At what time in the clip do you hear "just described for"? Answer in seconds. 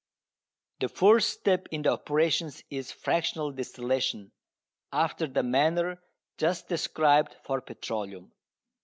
6.39-7.61